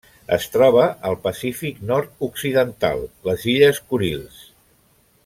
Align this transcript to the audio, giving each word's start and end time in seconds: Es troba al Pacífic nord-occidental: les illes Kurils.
Es 0.35 0.45
troba 0.53 0.85
al 1.09 1.17
Pacífic 1.27 1.83
nord-occidental: 1.91 3.05
les 3.29 3.47
illes 3.55 3.83
Kurils. 3.93 4.41